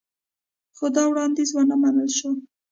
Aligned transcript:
خو 0.77 0.85
دا 0.95 1.03
وړاندیز 1.09 1.49
ونه 1.53 1.75
منل 1.81 2.09
شو 2.17 2.29